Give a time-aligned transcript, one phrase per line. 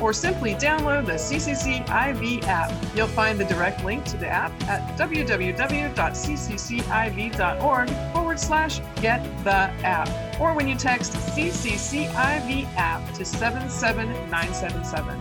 [0.00, 2.72] or simply download the CCCIV app.
[2.96, 10.08] You'll find the direct link to the app at www.cccIV.org forward slash get the app,
[10.40, 15.20] or when you text CCCIV app to 77977.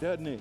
[0.00, 0.38] Doesn't he?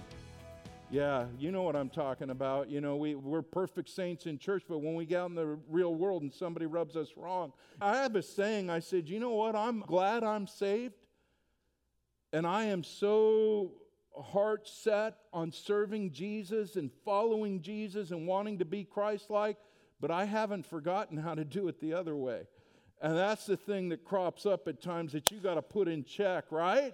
[0.91, 2.69] Yeah, you know what I'm talking about.
[2.69, 5.57] You know, we, we're perfect saints in church, but when we get out in the
[5.69, 8.69] real world and somebody rubs us wrong, I have a saying.
[8.69, 9.55] I said, you know what?
[9.55, 10.95] I'm glad I'm saved.
[12.33, 13.71] And I am so
[14.21, 19.55] heart set on serving Jesus and following Jesus and wanting to be Christ like,
[20.01, 22.47] but I haven't forgotten how to do it the other way.
[23.01, 26.03] And that's the thing that crops up at times that you got to put in
[26.03, 26.93] check, right?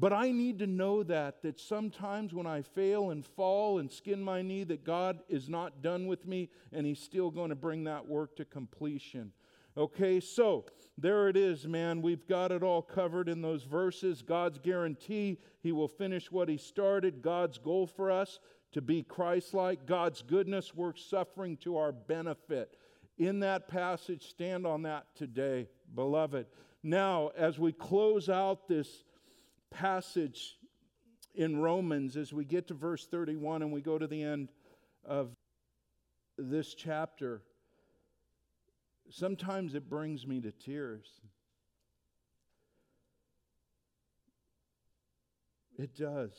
[0.00, 4.22] But I need to know that, that sometimes when I fail and fall and skin
[4.22, 7.84] my knee, that God is not done with me and He's still going to bring
[7.84, 9.32] that work to completion.
[9.76, 12.00] Okay, so there it is, man.
[12.00, 14.22] We've got it all covered in those verses.
[14.22, 18.38] God's guarantee He will finish what He started, God's goal for us
[18.72, 22.76] to be Christ like, God's goodness works suffering to our benefit.
[23.16, 26.46] In that passage, stand on that today, beloved.
[26.84, 29.04] Now, as we close out this
[29.70, 30.56] passage
[31.34, 34.48] in Romans as we get to verse 31 and we go to the end
[35.04, 35.30] of
[36.36, 37.42] this chapter,
[39.10, 41.06] sometimes it brings me to tears.
[45.78, 46.32] It does.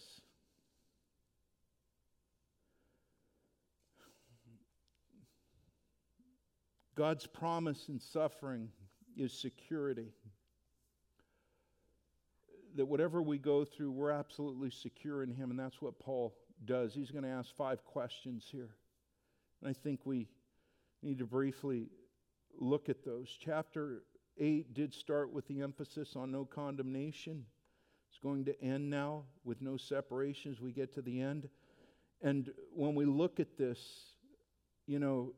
[6.96, 8.68] God's promise in suffering
[9.16, 10.12] is security
[12.76, 16.36] that whatever we go through, we're absolutely secure in Him, and that's what Paul
[16.66, 16.94] does.
[16.94, 18.76] He's going to ask five questions here.
[19.62, 20.28] And I think we
[21.02, 21.88] need to briefly
[22.60, 23.38] look at those.
[23.44, 24.04] Chapter
[24.38, 27.46] 8 did start with the emphasis on no condemnation.
[28.10, 31.48] It's going to end now with no separation as we get to the end.
[32.22, 33.80] And when we look at this,
[34.88, 35.34] you know,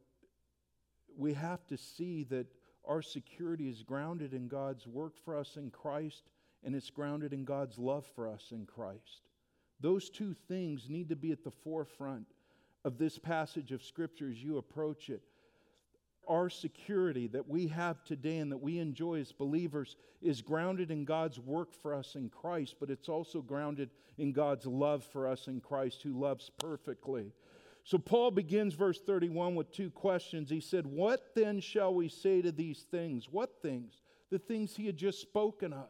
[1.17, 2.47] we have to see that
[2.85, 6.23] our security is grounded in God's work for us in Christ
[6.63, 9.21] and it's grounded in God's love for us in Christ.
[9.79, 12.27] Those two things need to be at the forefront
[12.85, 15.21] of this passage of Scripture as you approach it.
[16.27, 21.03] Our security that we have today and that we enjoy as believers is grounded in
[21.03, 23.89] God's work for us in Christ, but it's also grounded
[24.19, 27.33] in God's love for us in Christ, who loves perfectly.
[27.83, 30.49] So Paul begins verse 31 with two questions.
[30.49, 33.27] He said, What then shall we say to these things?
[33.29, 34.01] What things?
[34.29, 35.89] The things he had just spoken of.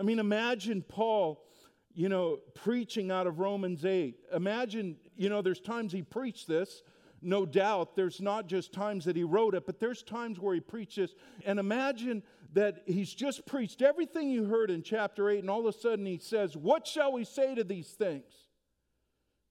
[0.00, 1.44] I mean, imagine Paul,
[1.92, 4.16] you know, preaching out of Romans 8.
[4.34, 6.82] Imagine, you know, there's times he preached this.
[7.20, 10.60] No doubt there's not just times that he wrote it, but there's times where he
[10.60, 11.14] preaches.
[11.44, 12.22] And imagine
[12.54, 16.06] that he's just preached everything you heard in chapter 8, and all of a sudden
[16.06, 18.24] he says, What shall we say to these things?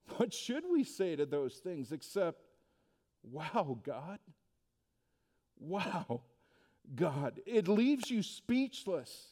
[0.16, 2.42] What should we say to those things except,
[3.22, 4.18] Wow, God?
[5.60, 6.22] Wow,
[6.92, 7.40] God.
[7.46, 9.28] It leaves you speechless.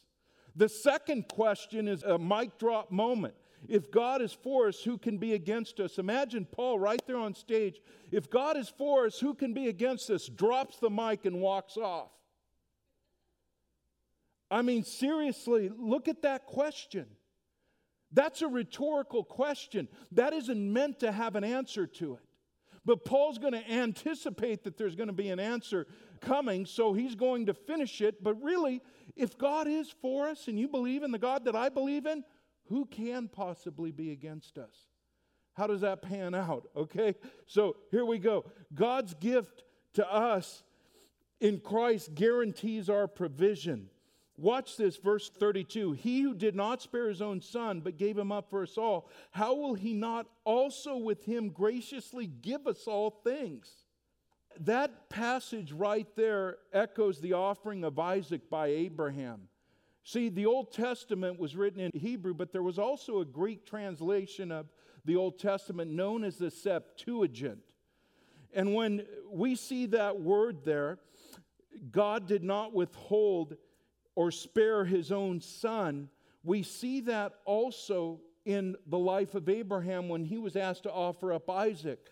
[0.59, 3.33] The second question is a mic drop moment.
[3.69, 5.97] If God is for us, who can be against us?
[5.97, 7.79] Imagine Paul right there on stage.
[8.11, 10.27] If God is for us, who can be against us?
[10.27, 12.09] Drops the mic and walks off.
[14.51, 17.05] I mean, seriously, look at that question.
[18.11, 19.87] That's a rhetorical question.
[20.11, 22.29] That isn't meant to have an answer to it.
[22.83, 25.87] But Paul's going to anticipate that there's going to be an answer
[26.21, 28.23] coming, so he's going to finish it.
[28.23, 28.81] But really,
[29.15, 32.23] if God is for us and you believe in the God that I believe in,
[32.67, 34.75] who can possibly be against us?
[35.53, 36.67] How does that pan out?
[36.75, 38.45] Okay, so here we go.
[38.73, 39.63] God's gift
[39.93, 40.63] to us
[41.41, 43.89] in Christ guarantees our provision.
[44.37, 45.93] Watch this, verse 32.
[45.93, 49.09] He who did not spare his own son, but gave him up for us all,
[49.31, 53.69] how will he not also with him graciously give us all things?
[54.59, 59.47] That passage right there echoes the offering of Isaac by Abraham.
[60.03, 64.51] See, the Old Testament was written in Hebrew, but there was also a Greek translation
[64.51, 64.67] of
[65.05, 67.61] the Old Testament known as the Septuagint.
[68.53, 70.99] And when we see that word there,
[71.91, 73.55] God did not withhold
[74.15, 76.09] or spare his own son.
[76.43, 81.31] We see that also in the life of Abraham when he was asked to offer
[81.31, 82.09] up Isaac.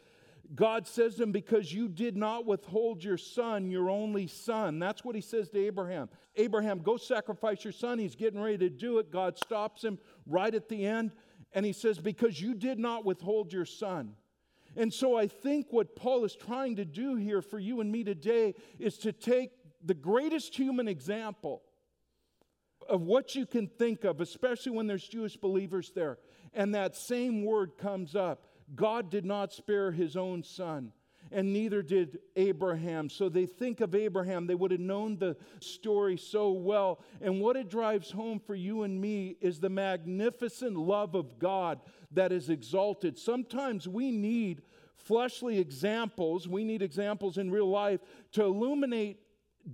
[0.56, 4.80] God says to him, Because you did not withhold your son, your only son.
[4.80, 6.10] That's what he says to Abraham.
[6.36, 8.00] Abraham, go sacrifice your son.
[8.00, 9.12] He's getting ready to do it.
[9.12, 11.12] God stops him right at the end.
[11.54, 14.14] And he says, Because you did not withhold your son.
[14.76, 18.04] And so I think what Paul is trying to do here for you and me
[18.04, 19.52] today is to take
[19.84, 21.64] the greatest human example
[22.88, 26.20] of what you can think of, especially when there's Jewish believers there,
[26.54, 28.47] and that same word comes up.
[28.76, 30.92] God did not spare his own son,
[31.32, 33.10] and neither did Abraham.
[33.10, 37.00] So they think of Abraham, they would have known the story so well.
[37.22, 41.80] And what it drives home for you and me is the magnificent love of God
[42.12, 43.18] that is exalted.
[43.18, 44.62] Sometimes we need
[44.96, 48.02] fleshly examples, we need examples in real life
[48.34, 49.20] to illuminate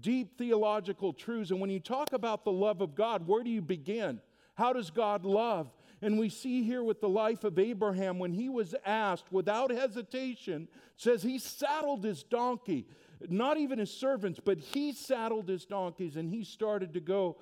[0.01, 1.51] deep theological truths.
[1.51, 4.19] And when you talk about the love of God, where do you begin?
[4.55, 5.71] How does God love?
[6.03, 10.67] And we see here with the life of Abraham, when he was asked without hesitation,
[10.97, 12.85] says he saddled his donkey,
[13.29, 17.37] not even his servants, but he saddled his donkeys and he started to go.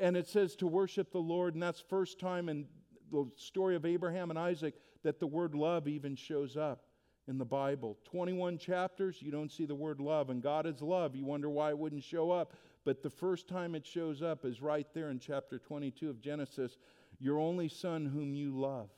[0.00, 1.54] And it says to worship the Lord.
[1.54, 2.66] And that's first time in
[3.10, 6.84] the story of Abraham and Isaac that the word love even shows up
[7.26, 7.98] in the Bible.
[8.04, 11.16] 21 chapters, you don't see the word love, and God is love.
[11.16, 12.52] You wonder why it wouldn't show up.
[12.84, 16.78] But the first time it shows up is right there in chapter 22 of Genesis
[17.18, 18.90] your only son whom you love.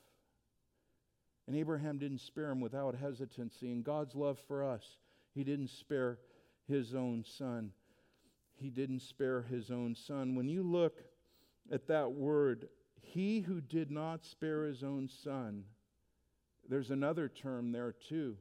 [1.47, 3.71] And Abraham didn't spare him without hesitancy.
[3.71, 4.83] And God's love for us,
[5.35, 6.19] he didn't spare
[6.67, 7.71] his own son.
[8.57, 10.35] He didn't spare his own son.
[10.35, 11.03] When you look
[11.71, 12.69] at that word,
[13.01, 15.65] he who did not spare his own son,
[16.69, 18.37] there's another term there too,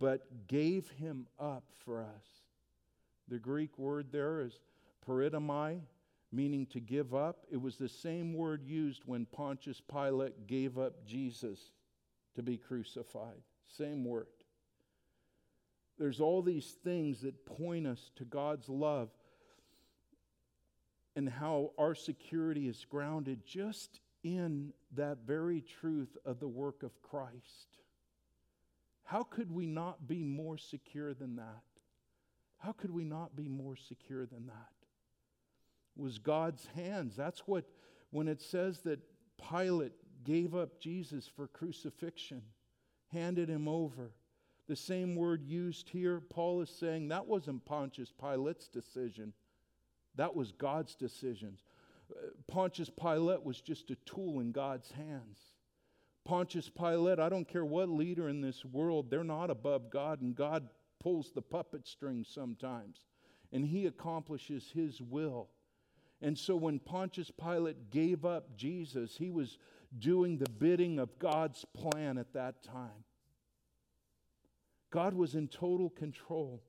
[0.00, 2.24] but gave him up for us.
[3.28, 4.58] The Greek word there is
[5.06, 5.80] peritomai,
[6.34, 7.46] meaning to give up.
[7.50, 11.58] It was the same word used when Pontius Pilate gave up Jesus
[12.34, 13.42] to be crucified.
[13.76, 14.26] Same word.
[15.98, 19.10] There's all these things that point us to God's love
[21.14, 27.00] and how our security is grounded just in that very truth of the work of
[27.02, 27.78] Christ.
[29.04, 31.62] How could we not be more secure than that?
[32.58, 34.73] How could we not be more secure than that?
[35.96, 37.14] Was God's hands.
[37.16, 37.64] That's what,
[38.10, 39.00] when it says that
[39.50, 39.92] Pilate
[40.24, 42.42] gave up Jesus for crucifixion,
[43.12, 44.12] handed him over.
[44.66, 49.32] The same word used here, Paul is saying that wasn't Pontius Pilate's decision.
[50.16, 51.58] That was God's decision.
[52.10, 55.38] Uh, Pontius Pilate was just a tool in God's hands.
[56.24, 60.34] Pontius Pilate, I don't care what leader in this world, they're not above God, and
[60.34, 60.68] God
[60.98, 63.04] pulls the puppet strings sometimes,
[63.52, 65.50] and he accomplishes his will.
[66.24, 69.58] And so when Pontius Pilate gave up Jesus, he was
[69.98, 73.04] doing the bidding of God's plan at that time.
[74.90, 76.62] God was in total control.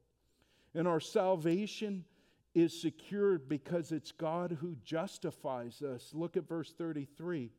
[0.73, 2.03] And our salvation
[2.53, 6.09] is secured because it's God who justifies us.
[6.13, 7.49] Look at verse 33.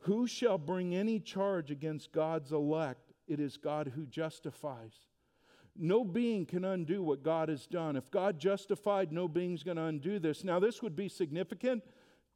[0.00, 3.14] Who shall bring any charge against God's elect?
[3.26, 5.07] It is God who justifies.
[5.80, 7.94] No being can undo what God has done.
[7.94, 10.42] If God justified, no being's going to undo this.
[10.42, 11.84] Now, this would be significant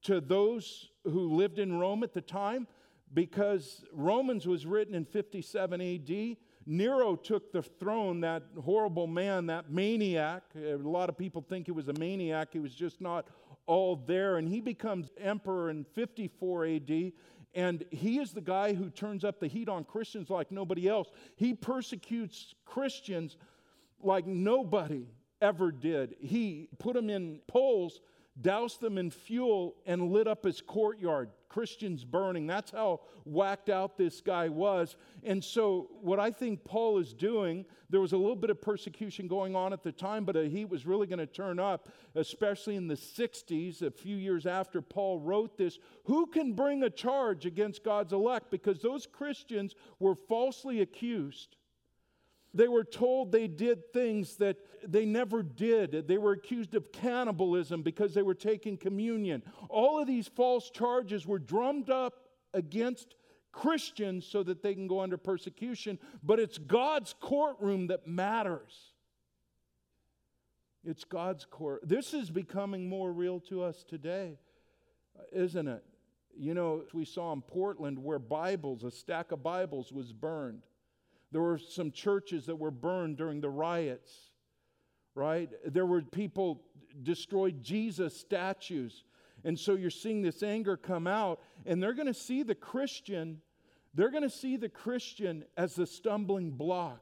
[0.02, 2.68] to those who lived in Rome at the time
[3.12, 6.36] because Romans was written in 57 AD.
[6.64, 10.44] Nero took the throne, that horrible man, that maniac.
[10.56, 12.50] A lot of people think he was a maniac.
[12.52, 13.26] He was just not
[13.66, 14.36] all there.
[14.36, 17.12] And he becomes emperor in 54 AD.
[17.54, 21.08] And he is the guy who turns up the heat on Christians like nobody else.
[21.36, 23.36] He persecutes Christians
[24.00, 25.06] like nobody
[25.40, 26.16] ever did.
[26.20, 28.00] He put them in poles
[28.40, 31.30] doused them in fuel, and lit up his courtyard.
[31.52, 32.46] Christians burning.
[32.46, 34.96] That's how whacked out this guy was.
[35.22, 39.28] And so, what I think Paul is doing, there was a little bit of persecution
[39.28, 42.76] going on at the time, but a heat was really going to turn up, especially
[42.76, 45.78] in the 60s, a few years after Paul wrote this.
[46.04, 48.50] Who can bring a charge against God's elect?
[48.50, 51.56] Because those Christians were falsely accused.
[52.54, 54.56] They were told they did things that
[54.86, 56.06] they never did.
[56.06, 59.42] They were accused of cannibalism because they were taking communion.
[59.68, 62.14] All of these false charges were drummed up
[62.52, 63.14] against
[63.52, 68.92] Christians so that they can go under persecution, but it's God's courtroom that matters.
[70.84, 71.86] It's God's court.
[71.88, 74.38] This is becoming more real to us today,
[75.30, 75.84] isn't it?
[76.36, 80.62] You know, we saw in Portland where Bibles, a stack of Bibles, was burned.
[81.32, 84.12] There were some churches that were burned during the riots,
[85.14, 85.50] right?
[85.64, 86.62] There were people
[87.02, 89.04] destroyed Jesus statues.
[89.44, 93.40] And so you're seeing this anger come out, and they're going to see the Christian,
[93.94, 97.00] they're going to see the Christian as the stumbling block.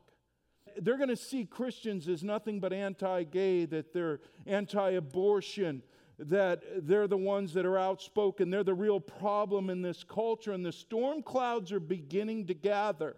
[0.80, 5.82] They're going to see Christians as nothing but anti gay, that they're anti abortion,
[6.18, 8.48] that they're the ones that are outspoken.
[8.48, 13.16] They're the real problem in this culture, and the storm clouds are beginning to gather.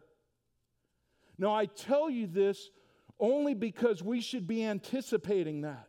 [1.38, 2.70] Now, I tell you this
[3.18, 5.88] only because we should be anticipating that.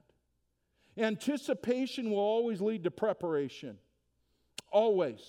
[0.98, 3.78] Anticipation will always lead to preparation.
[4.72, 5.22] Always.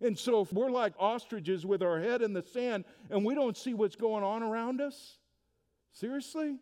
[0.00, 3.56] And so if we're like ostriches with our head in the sand and we don't
[3.56, 5.18] see what's going on around us,
[5.92, 6.56] seriously?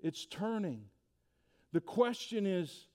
[0.00, 0.84] It's turning.
[1.72, 2.86] The question is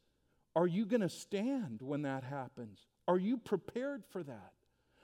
[0.55, 2.79] are you going to stand when that happens?
[3.07, 4.53] Are you prepared for that?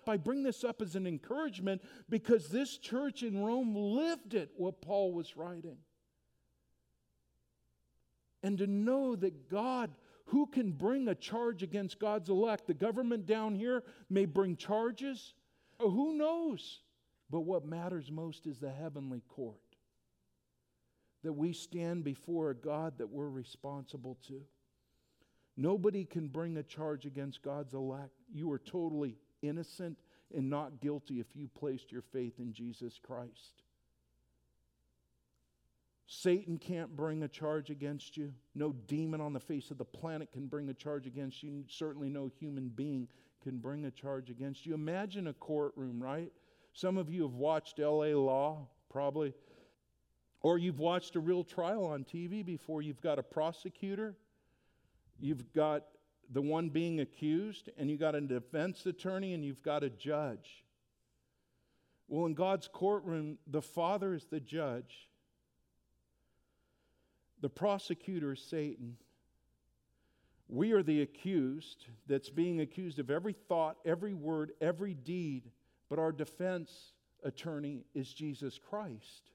[0.07, 4.81] I bring this up as an encouragement because this church in Rome lived it, what
[4.81, 5.77] Paul was writing
[8.43, 9.91] and to know that God,
[10.25, 12.67] who can bring a charge against God's elect?
[12.67, 15.33] The government down here may bring charges.
[15.79, 16.81] Who knows?
[17.29, 19.57] But what matters most is the heavenly court.
[21.24, 24.41] That we stand before a God that we're responsible to.
[25.55, 28.12] Nobody can bring a charge against God's elect.
[28.33, 29.97] You are totally innocent
[30.33, 33.62] and not guilty if you placed your faith in Jesus Christ.
[36.07, 38.33] Satan can't bring a charge against you.
[38.55, 41.63] No demon on the face of the planet can bring a charge against you.
[41.67, 43.07] Certainly, no human being
[43.43, 44.73] can bring a charge against you.
[44.73, 46.31] Imagine a courtroom, right?
[46.73, 49.33] Some of you have watched LA Law, probably,
[50.41, 52.81] or you've watched a real trial on TV before.
[52.81, 54.15] You've got a prosecutor,
[55.19, 55.83] you've got
[56.33, 60.63] the one being accused, and you've got a defense attorney, and you've got a judge.
[62.07, 65.07] Well, in God's courtroom, the Father is the judge
[67.43, 68.95] the prosecutor is Satan.
[70.47, 75.51] We are the accused that's being accused of every thought, every word, every deed,
[75.89, 79.31] but our defense attorney is Jesus Christ.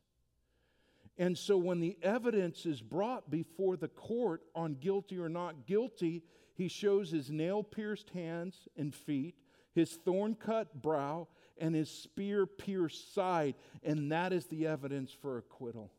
[1.19, 6.23] And so when the evidence is brought before the court on guilty or not guilty,
[6.59, 9.37] he shows his nail pierced hands and feet,
[9.77, 13.55] his thorn cut brow, and his spear pierced side.
[13.85, 15.93] And that is the evidence for acquittal.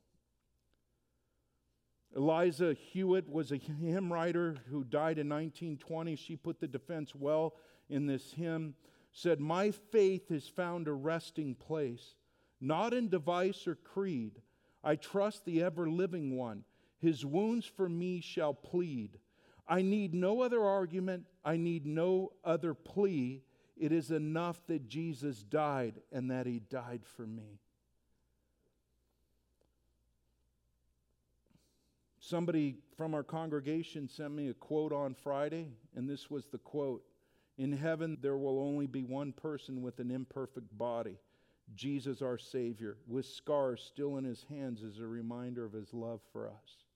[2.14, 6.18] Eliza Hewitt was a hymn writer who died in 1920.
[6.18, 7.56] She put the defense well
[7.90, 8.76] in this hymn.
[9.14, 12.16] Said, My faith has found a resting place,
[12.60, 14.42] not in device or creed.
[14.84, 16.66] I trust the ever living one.
[16.98, 19.20] His wounds for me shall plead.
[19.70, 21.28] I need no other argument.
[21.46, 23.44] I need no other plea.
[23.78, 27.60] It is enough that Jesus died and that he died for me.
[32.20, 37.04] Somebody from our congregation sent me a quote on Friday, and this was the quote
[37.58, 41.18] In heaven, there will only be one person with an imperfect body
[41.76, 46.20] Jesus, our Savior, with scars still in his hands as a reminder of his love
[46.32, 46.89] for us.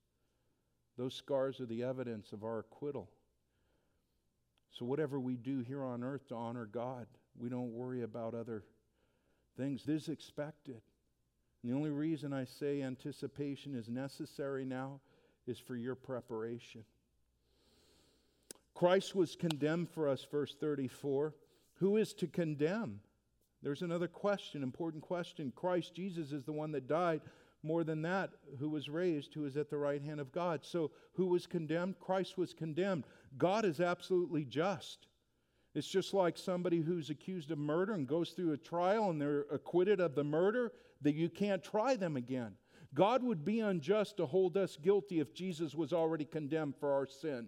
[0.97, 3.09] Those scars are the evidence of our acquittal.
[4.71, 7.07] So, whatever we do here on earth to honor God,
[7.37, 8.63] we don't worry about other
[9.57, 9.83] things.
[9.83, 10.81] This is expected.
[11.61, 14.99] And the only reason I say anticipation is necessary now
[15.47, 16.83] is for your preparation.
[18.73, 21.33] Christ was condemned for us, verse 34.
[21.75, 22.99] Who is to condemn?
[23.61, 25.53] There's another question, important question.
[25.55, 27.21] Christ Jesus is the one that died.
[27.63, 30.61] More than that, who was raised, who is at the right hand of God.
[30.63, 31.99] So, who was condemned?
[31.99, 33.05] Christ was condemned.
[33.37, 35.07] God is absolutely just.
[35.73, 39.45] It's just like somebody who's accused of murder and goes through a trial and they're
[39.51, 42.53] acquitted of the murder, that you can't try them again.
[42.93, 47.07] God would be unjust to hold us guilty if Jesus was already condemned for our
[47.07, 47.47] sin.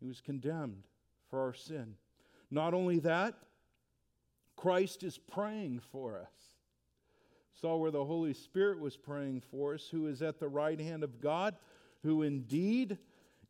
[0.00, 0.84] He was condemned
[1.28, 1.94] for our sin.
[2.50, 3.34] Not only that,
[4.56, 6.53] Christ is praying for us.
[7.60, 11.04] Saw where the Holy Spirit was praying for us, who is at the right hand
[11.04, 11.56] of God,
[12.02, 12.98] who indeed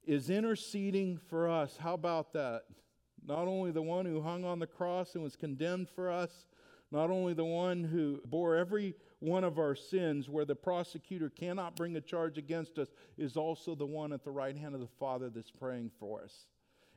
[0.04, 1.76] is interceding for us.
[1.76, 2.64] How about that?
[3.26, 6.46] Not only the one who hung on the cross and was condemned for us,
[6.90, 11.74] not only the one who bore every one of our sins where the prosecutor cannot
[11.74, 14.86] bring a charge against us is also the one at the right hand of the
[15.00, 16.46] Father that's praying for us.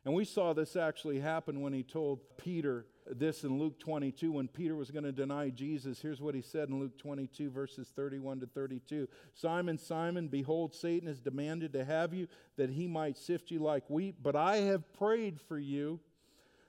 [0.07, 4.47] And we saw this actually happen when he told Peter this in Luke 22 when
[4.47, 5.99] Peter was going to deny Jesus.
[5.99, 11.09] Here's what he said in Luke 22, verses 31 to 32 Simon, Simon, behold, Satan
[11.09, 14.93] has demanded to have you that he might sift you like wheat, but I have
[14.93, 15.99] prayed for you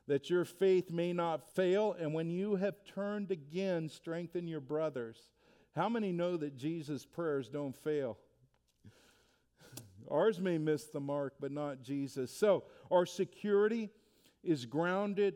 [0.08, 5.28] that your faith may not fail, and when you have turned again, strengthen your brothers.
[5.76, 8.18] How many know that Jesus' prayers don't fail?
[10.10, 12.30] Ours may miss the mark, but not Jesus.
[12.30, 13.90] So, our security
[14.42, 15.34] is grounded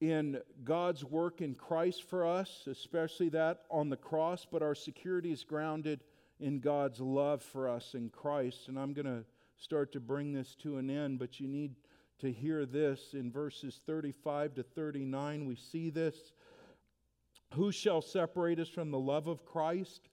[0.00, 5.30] in God's work in Christ for us, especially that on the cross, but our security
[5.30, 6.00] is grounded
[6.40, 8.66] in God's love for us in Christ.
[8.66, 9.24] And I'm going to
[9.56, 11.76] start to bring this to an end, but you need
[12.18, 15.46] to hear this in verses 35 to 39.
[15.46, 16.32] We see this.
[17.54, 20.08] Who shall separate us from the love of Christ?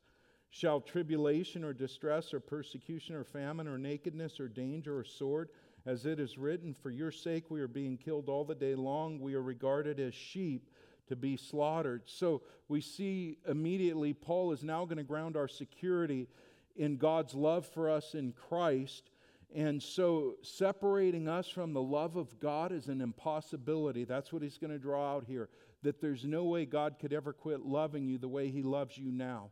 [0.52, 5.50] Shall tribulation or distress or persecution or famine or nakedness or danger or sword?
[5.86, 9.20] As it is written, For your sake we are being killed all the day long.
[9.20, 10.70] We are regarded as sheep
[11.08, 12.04] to be slaughtered.
[12.06, 16.28] So we see immediately Paul is now going to ground our security
[16.76, 19.12] in God's love for us in Christ.
[19.54, 24.04] And so separating us from the love of God is an impossibility.
[24.04, 25.50] That's what he's going to draw out here.
[25.84, 29.12] That there's no way God could ever quit loving you the way he loves you
[29.12, 29.52] now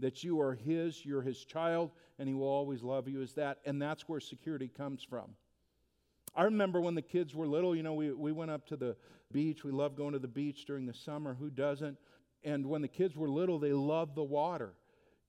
[0.00, 3.58] that you are His, you're His child, and He will always love you as that.
[3.64, 5.30] And that's where security comes from.
[6.34, 8.96] I remember when the kids were little, you know, we, we went up to the
[9.32, 9.64] beach.
[9.64, 11.34] We love going to the beach during the summer.
[11.34, 11.96] Who doesn't?
[12.44, 14.72] And when the kids were little, they loved the water.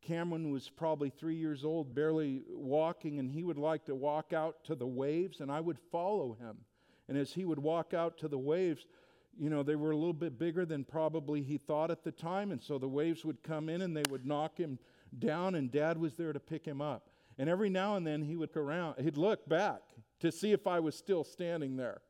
[0.02, 4.64] Cameron was probably three years old, barely walking, and he would like to walk out
[4.66, 6.58] to the waves, and I would follow him.
[7.08, 8.86] And as he would walk out to the waves,
[9.42, 12.52] you know, they were a little bit bigger than probably he thought at the time.
[12.52, 14.78] And so the waves would come in and they would knock him
[15.18, 17.10] down, and dad was there to pick him up.
[17.40, 19.82] And every now and then he would go around, he'd look back
[20.20, 22.02] to see if I was still standing there.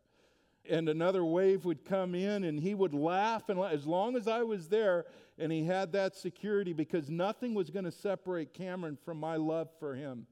[0.70, 4.28] And another wave would come in and he would laugh and laugh, as long as
[4.28, 5.06] I was there
[5.40, 9.70] and he had that security because nothing was going to separate Cameron from my love
[9.80, 10.28] for him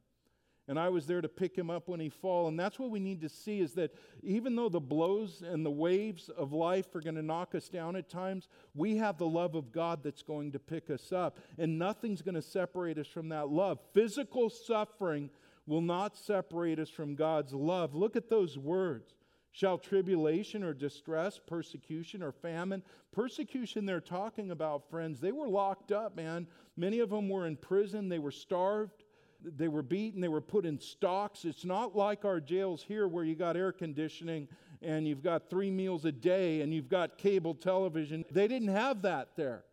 [0.70, 2.48] and I was there to pick him up when he fall.
[2.48, 5.72] And that's what we need to see is that even though the blows and the
[5.72, 9.56] waves of life are going to knock us down at times, we have the love
[9.56, 11.40] of God that's going to pick us up.
[11.58, 13.80] And nothing's going to separate us from that love.
[13.96, 15.32] Physical suffering
[15.66, 17.96] will not separate us from God's love.
[17.96, 19.16] Look at those words.
[19.52, 22.84] Shall tribulation or distress, persecution or famine?
[23.12, 26.46] Persecution they're talking about, friends, they were locked up, man.
[26.78, 29.04] Many of them were in prison, they were starved
[29.44, 31.46] they were beaten, they were put in stocks.
[31.46, 34.48] It's not like our jails here where you got air conditioning
[34.82, 38.26] and you've got three meals a day and you've got cable television.
[38.32, 39.64] They didn't have that there.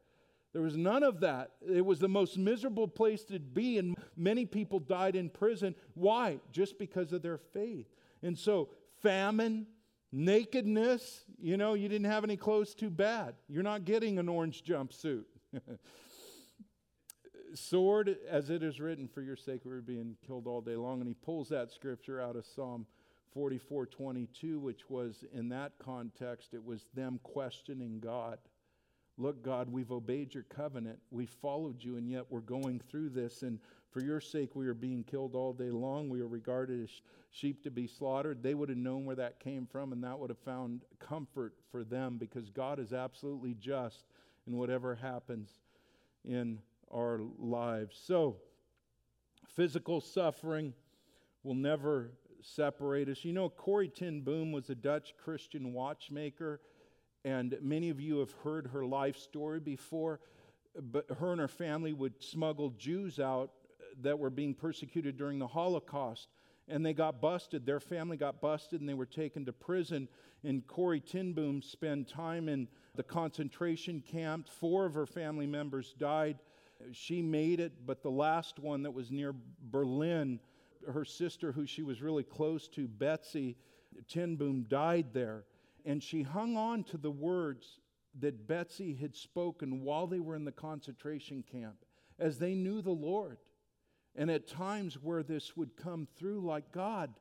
[0.52, 1.50] There was none of that.
[1.61, 5.74] It was the most miserable place to be, and many people died in prison.
[5.94, 6.40] Why?
[6.50, 7.87] Just because of their faith.
[8.22, 8.70] And so,
[9.02, 9.66] famine,
[10.12, 13.35] nakedness, you know, you didn't have any clothes too bad.
[13.48, 15.24] You're not getting an orange jumpsuit.
[17.54, 21.00] sword, as it is written, for your sake we're being killed all day long.
[21.00, 22.87] And he pulls that scripture out of Psalm
[23.35, 28.38] 44 22, which was in that context, it was them questioning God.
[29.18, 30.98] Look, God, we've obeyed your covenant.
[31.11, 33.42] We followed you, and yet we're going through this.
[33.42, 33.59] And
[33.90, 36.11] for your sake, we are being killed all day long.
[36.11, 38.42] We are regarded as sheep to be slaughtered.
[38.42, 41.82] They would have known where that came from, and that would have found comfort for
[41.82, 44.04] them because God is absolutely just
[44.46, 45.50] in whatever happens
[46.24, 46.59] in
[46.92, 48.01] our lives.
[48.05, 48.37] So,
[49.49, 50.75] physical suffering
[51.42, 53.25] will never separate us.
[53.25, 56.61] You know, Corrie ten Boom was a Dutch Christian watchmaker,
[57.25, 60.20] and many of you have heard her life story before.
[60.79, 63.51] But her and her family would smuggle Jews out
[64.03, 66.29] that were being persecuted during the Holocaust.
[66.68, 67.64] And they got busted.
[67.64, 70.09] Their family got busted and they were taken to prison.
[70.44, 74.49] And Corrie ten Boom spent time in the concentration camp.
[74.49, 76.38] Four of her family members died
[76.93, 79.35] she made it, but the last one that was near
[79.71, 80.41] Berlin,
[80.93, 83.57] her sister, who she was really close to, Betsy
[84.09, 85.45] ten Boom, died there.
[85.85, 87.81] And she hung on to the words
[88.19, 91.77] that Betsy had spoken while they were in the concentration camp,
[92.19, 93.39] as they knew the Lord.
[94.15, 97.12] And at times where this would come through, like, God,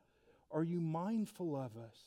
[0.52, 1.98] are you mindful of us?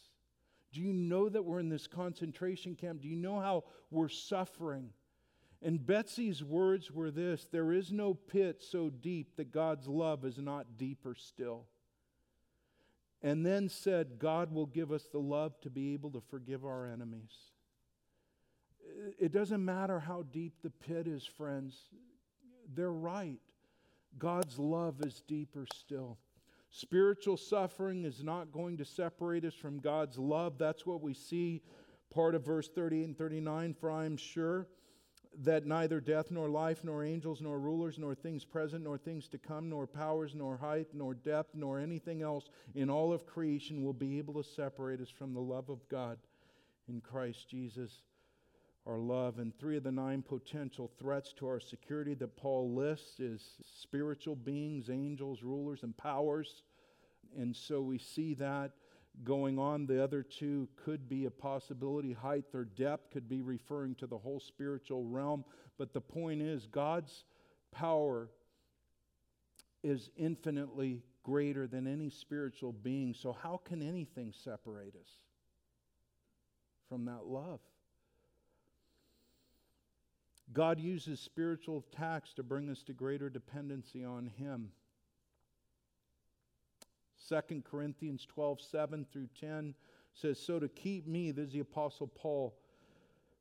[0.72, 3.02] Do you know that we're in this concentration camp?
[3.02, 4.90] Do you know how we're suffering?
[5.60, 10.38] And Betsy's words were this There is no pit so deep that God's love is
[10.38, 11.64] not deeper still.
[13.20, 16.86] And then said, God will give us the love to be able to forgive our
[16.86, 17.32] enemies.
[19.18, 21.76] It doesn't matter how deep the pit is, friends.
[22.74, 23.40] They're right.
[24.18, 26.18] God's love is deeper still.
[26.70, 30.56] Spiritual suffering is not going to separate us from God's love.
[30.56, 31.62] That's what we see
[32.10, 33.74] part of verse 38 and 39.
[33.74, 34.68] For I am sure
[35.42, 39.38] that neither death, nor life, nor angels, nor rulers, nor things present, nor things to
[39.38, 43.92] come, nor powers, nor height, nor depth, nor anything else in all of creation will
[43.92, 46.18] be able to separate us from the love of God
[46.88, 48.02] in Christ Jesus
[48.88, 49.38] our love.
[49.38, 53.42] And three of the nine potential threats to our security that Paul lists is
[53.80, 56.62] spiritual beings, angels, rulers, and powers.
[57.36, 58.72] And so we see that
[59.24, 59.86] going on.
[59.86, 62.12] The other two could be a possibility.
[62.12, 65.44] Height or depth could be referring to the whole spiritual realm.
[65.76, 67.24] But the point is, God's
[67.72, 68.28] power
[69.82, 73.14] is infinitely greater than any spiritual being.
[73.14, 75.10] So, how can anything separate us
[76.88, 77.60] from that love?
[80.52, 84.70] God uses spiritual attacks to bring us to greater dependency on Him.
[87.28, 89.74] 2 Corinthians 12, 7 through 10
[90.14, 92.54] says, So to keep me, this is the Apostle Paul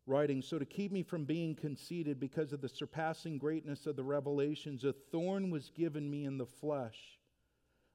[0.05, 4.03] writing, so to keep me from being conceited because of the surpassing greatness of the
[4.03, 7.19] revelations, a thorn was given me in the flesh,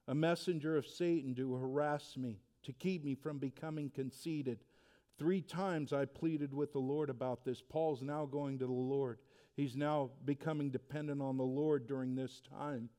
[0.07, 4.59] a messenger of Satan to harass me, to keep me from becoming conceited.
[5.17, 7.61] Three times I pleaded with the Lord about this.
[7.61, 9.19] Paul's now going to the Lord.
[9.55, 12.89] He's now becoming dependent on the Lord during this time.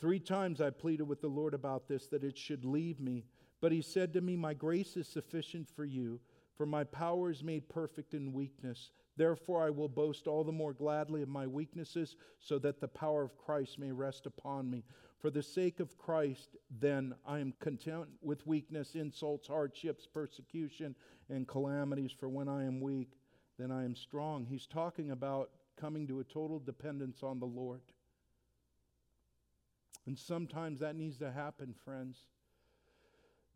[0.00, 3.24] Three times I pleaded with the Lord about this, that it should leave me.
[3.60, 6.20] But he said to me, My grace is sufficient for you,
[6.56, 8.92] for my power is made perfect in weakness.
[9.16, 13.22] Therefore, I will boast all the more gladly of my weaknesses, so that the power
[13.22, 14.84] of Christ may rest upon me.
[15.18, 20.94] For the sake of Christ, then, I am content with weakness, insults, hardships, persecution,
[21.28, 22.12] and calamities.
[22.18, 23.18] For when I am weak,
[23.58, 24.46] then I am strong.
[24.46, 27.82] He's talking about coming to a total dependence on the Lord.
[30.06, 32.18] And sometimes that needs to happen, friends.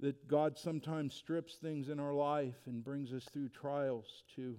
[0.00, 4.57] That God sometimes strips things in our life and brings us through trials to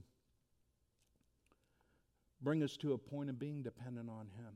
[2.41, 4.53] bring us to a point of being dependent on Him.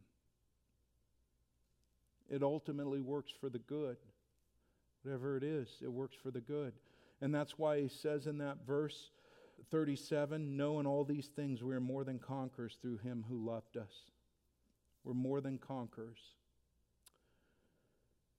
[2.29, 3.97] It ultimately works for the good.
[5.03, 6.73] Whatever it is, it works for the good.
[7.21, 9.11] And that's why he says in that verse
[9.71, 14.11] 37 knowing all these things we are more than conquerors through him who loved us.
[15.03, 16.19] We're more than conquerors.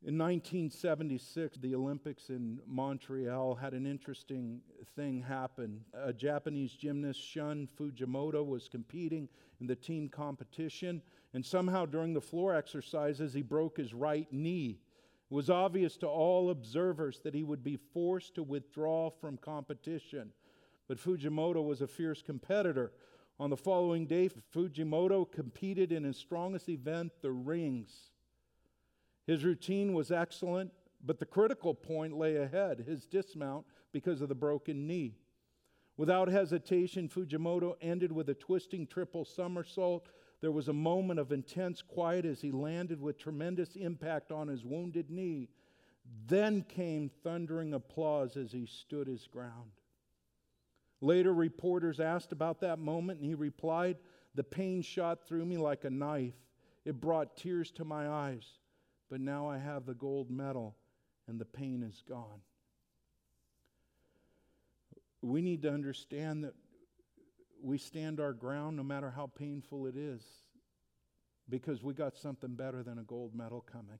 [0.03, 4.63] In 1976, the Olympics in Montreal had an interesting
[4.97, 5.85] thing happen.
[5.93, 9.29] A Japanese gymnast, Shun Fujimoto, was competing
[9.61, 11.03] in the team competition,
[11.35, 14.79] and somehow during the floor exercises, he broke his right knee.
[15.31, 20.33] It was obvious to all observers that he would be forced to withdraw from competition.
[20.89, 22.93] But Fujimoto was a fierce competitor.
[23.39, 28.13] On the following day, Fujimoto competed in his strongest event, the rings.
[29.27, 30.73] His routine was excellent,
[31.05, 35.17] but the critical point lay ahead his dismount because of the broken knee.
[35.97, 40.09] Without hesitation, Fujimoto ended with a twisting triple somersault.
[40.41, 44.65] There was a moment of intense quiet as he landed with tremendous impact on his
[44.65, 45.51] wounded knee.
[46.27, 49.73] Then came thundering applause as he stood his ground.
[51.03, 53.99] Later, reporters asked about that moment, and he replied,
[54.35, 56.35] The pain shot through me like a knife.
[56.85, 58.60] It brought tears to my eyes
[59.11, 60.77] but now I have the gold medal
[61.27, 62.40] and the pain is gone.
[65.20, 66.55] We need to understand that
[67.62, 70.23] we stand our ground no matter how painful it is
[71.49, 73.99] because we got something better than a gold medal coming.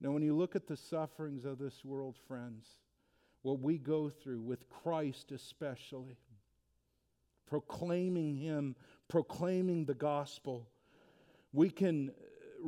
[0.00, 2.66] Now, when you look at the sufferings of this world, friends,
[3.42, 6.18] what we go through with Christ especially,
[7.46, 8.74] proclaiming Him,
[9.08, 10.68] proclaiming the gospel,
[11.52, 12.10] we can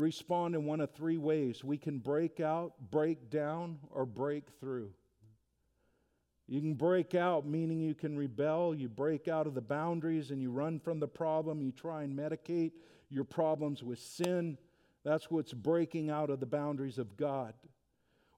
[0.00, 4.90] respond in one of three ways we can break out, break down, or break through.
[6.46, 10.42] You can break out, meaning you can rebel, you break out of the boundaries and
[10.42, 12.72] you run from the problem, you try and medicate
[13.08, 14.58] your problems with sin.
[15.04, 17.54] That's what's breaking out of the boundaries of God.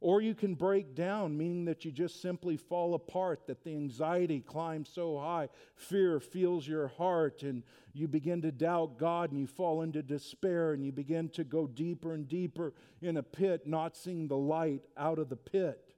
[0.01, 4.41] Or you can break down, meaning that you just simply fall apart, that the anxiety
[4.41, 7.63] climbs so high, fear fills your heart, and
[7.95, 11.67] you begin to doubt God, and you fall into despair, and you begin to go
[11.67, 15.95] deeper and deeper in a pit, not seeing the light out of the pit.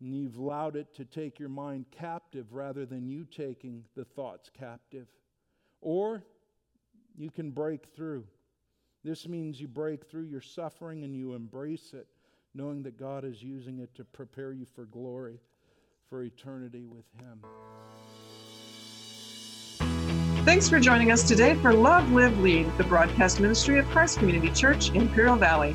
[0.00, 4.50] And you've allowed it to take your mind captive rather than you taking the thoughts
[4.50, 5.06] captive.
[5.80, 6.22] Or
[7.16, 8.26] you can break through.
[9.02, 12.06] This means you break through your suffering and you embrace it
[12.56, 15.38] knowing that God is using it to prepare you for glory,
[16.08, 17.42] for eternity with Him.
[20.44, 24.50] Thanks for joining us today for Love, Live, Lead, the broadcast ministry of Christ Community
[24.50, 25.74] Church, in Imperial Valley.